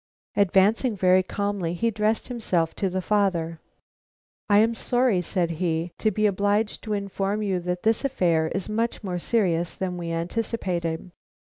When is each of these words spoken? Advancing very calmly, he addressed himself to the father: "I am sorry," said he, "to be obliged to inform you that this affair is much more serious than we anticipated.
Advancing 0.35 0.95
very 0.97 1.21
calmly, 1.21 1.75
he 1.75 1.89
addressed 1.89 2.27
himself 2.27 2.73
to 2.73 2.89
the 2.89 3.03
father: 3.03 3.59
"I 4.49 4.57
am 4.57 4.73
sorry," 4.73 5.21
said 5.21 5.51
he, 5.61 5.91
"to 5.99 6.09
be 6.09 6.25
obliged 6.25 6.83
to 6.85 6.93
inform 6.93 7.43
you 7.43 7.59
that 7.59 7.83
this 7.83 8.03
affair 8.03 8.47
is 8.47 8.67
much 8.67 9.03
more 9.03 9.19
serious 9.19 9.75
than 9.75 9.97
we 9.97 10.11
anticipated. 10.11 11.11